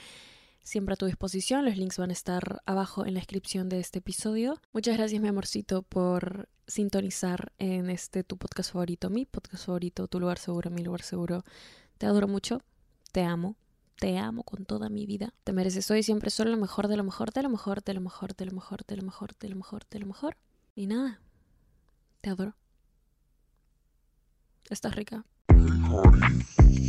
Siempre 0.63 0.93
a 0.93 0.97
tu 0.97 1.05
disposición. 1.05 1.65
Los 1.65 1.75
links 1.77 1.97
van 1.97 2.11
a 2.11 2.13
estar 2.13 2.61
abajo 2.65 3.05
en 3.05 3.15
la 3.15 3.19
descripción 3.19 3.67
de 3.67 3.79
este 3.79 3.99
episodio. 3.99 4.59
Muchas 4.73 4.97
gracias, 4.97 5.21
mi 5.21 5.27
amorcito, 5.27 5.81
por 5.81 6.47
sintonizar 6.67 7.51
en 7.57 7.89
este 7.89 8.23
tu 8.23 8.37
podcast 8.37 8.71
favorito, 8.71 9.09
mi 9.09 9.25
podcast 9.25 9.65
favorito, 9.65 10.07
tu 10.07 10.19
lugar 10.19 10.37
seguro, 10.37 10.69
mi 10.69 10.83
lugar 10.83 11.01
seguro. 11.01 11.43
Te 11.97 12.05
adoro 12.05 12.27
mucho, 12.27 12.61
te 13.11 13.23
amo, 13.23 13.55
te 13.99 14.17
amo 14.17 14.43
con 14.43 14.65
toda 14.65 14.89
mi 14.89 15.05
vida. 15.05 15.33
Te 15.43 15.51
mereces 15.51 15.89
hoy 15.91 16.03
siempre 16.03 16.29
solo 16.29 16.51
lo 16.51 16.57
mejor, 16.57 16.87
de 16.87 16.97
lo 16.97 17.03
mejor, 17.03 17.31
de 17.33 17.43
lo 17.43 17.49
mejor, 17.49 17.83
de 17.83 17.93
lo 17.93 18.01
mejor, 18.01 18.35
de 18.35 18.45
lo 18.45 18.51
mejor, 18.51 18.85
de 18.85 18.95
lo 18.95 19.03
mejor, 19.03 19.35
de 19.39 19.49
lo 19.49 19.55
mejor, 19.55 19.83
de 19.89 19.99
lo 19.99 20.05
mejor. 20.05 20.37
Y 20.75 20.87
nada, 20.87 21.19
te 22.21 22.29
adoro. 22.29 22.55
Estás 24.69 24.95
rica. 24.95 25.25